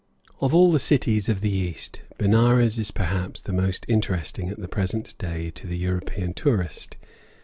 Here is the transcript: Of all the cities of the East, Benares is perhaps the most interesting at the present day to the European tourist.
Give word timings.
Of 0.39 0.51
all 0.51 0.71
the 0.71 0.79
cities 0.79 1.29
of 1.29 1.41
the 1.41 1.51
East, 1.53 2.01
Benares 2.17 2.79
is 2.79 2.89
perhaps 2.89 3.39
the 3.39 3.53
most 3.53 3.85
interesting 3.87 4.49
at 4.49 4.57
the 4.59 4.67
present 4.67 5.15
day 5.19 5.51
to 5.51 5.67
the 5.67 5.77
European 5.77 6.33
tourist. 6.33 6.97